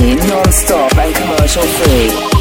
[0.00, 2.31] non-stop and commercial free.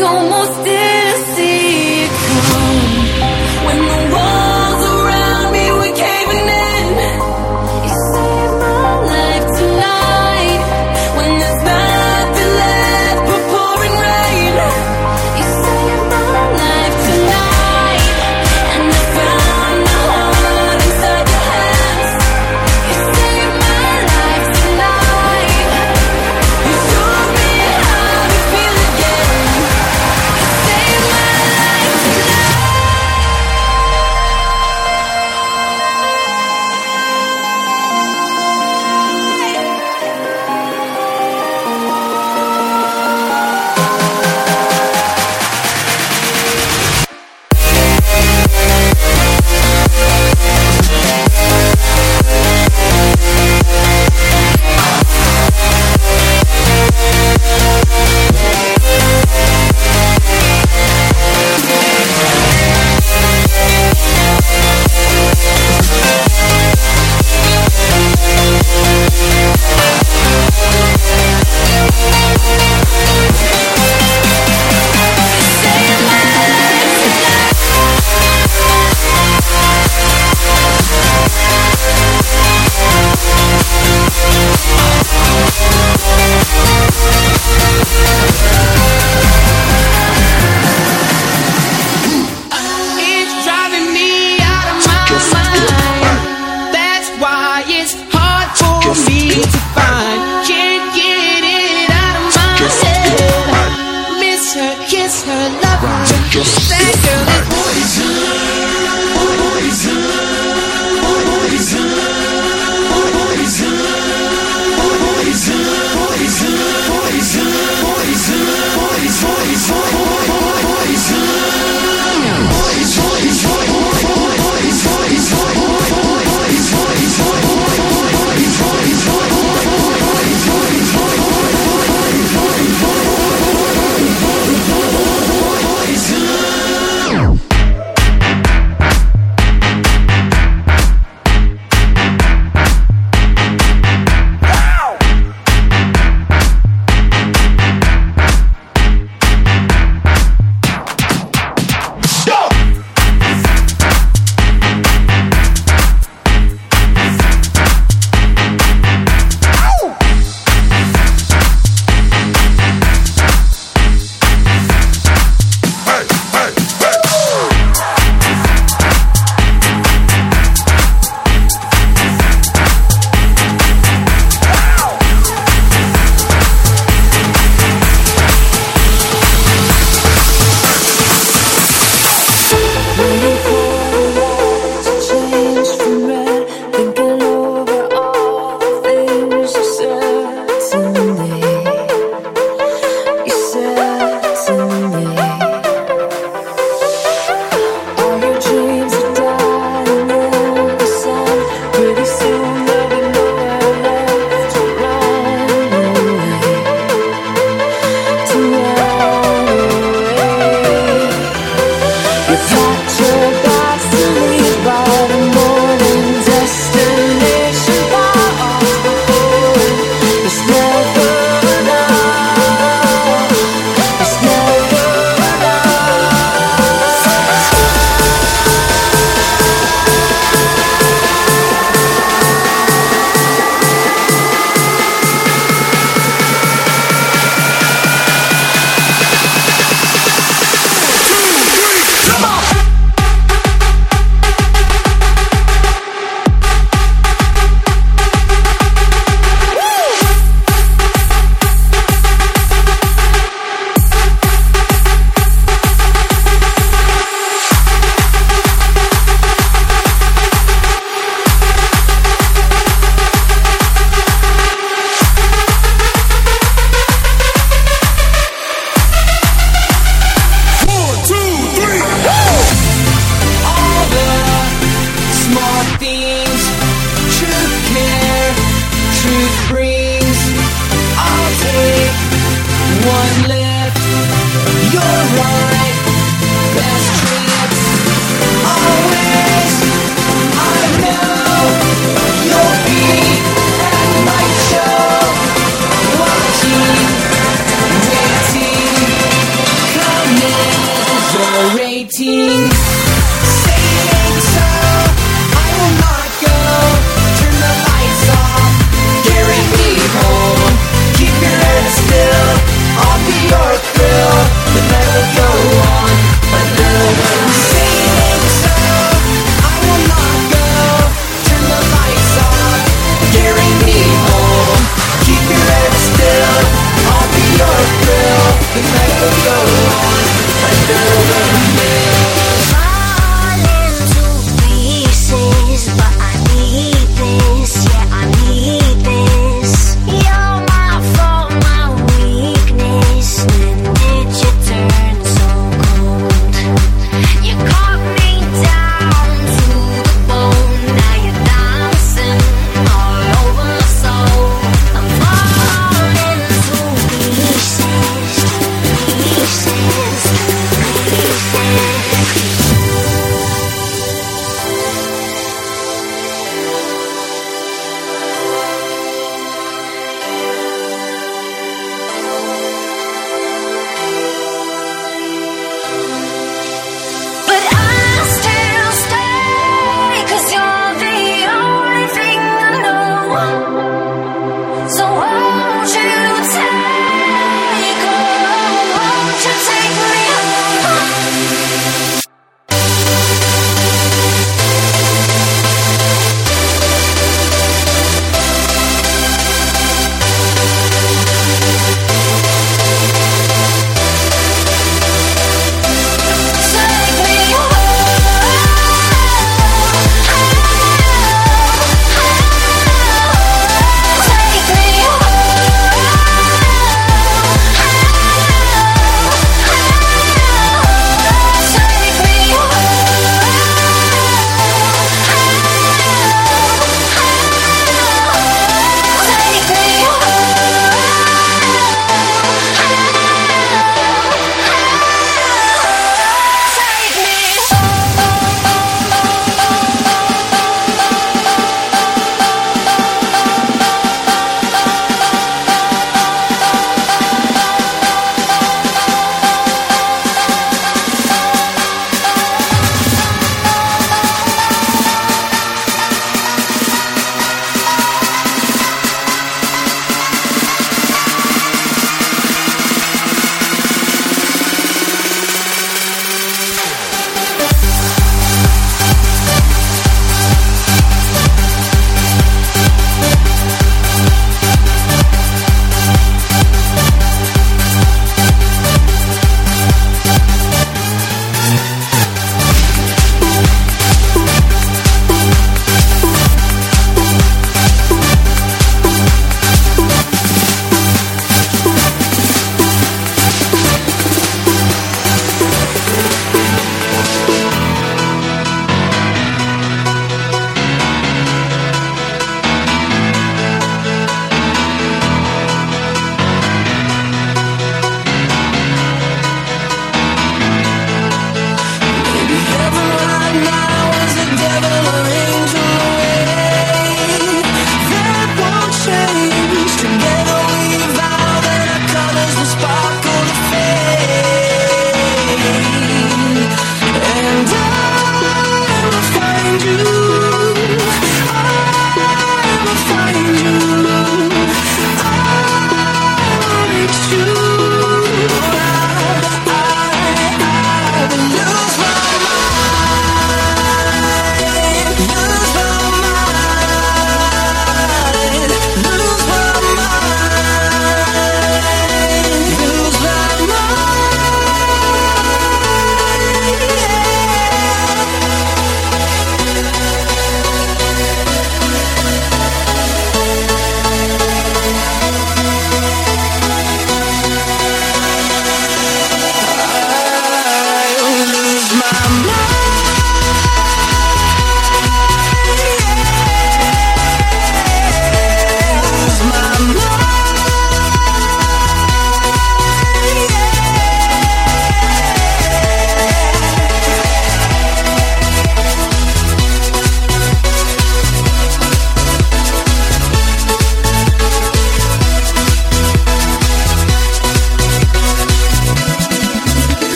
[0.00, 0.49] you almost